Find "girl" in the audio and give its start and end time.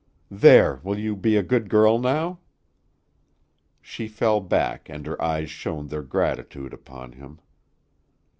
1.69-1.99